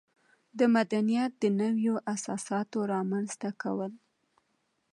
د 0.57 0.59
مدنیت 0.75 1.31
د 1.37 1.43
نویو 1.61 1.95
اساساتو 2.13 2.79
رامنځته 2.93 3.49
کول. 3.61 3.91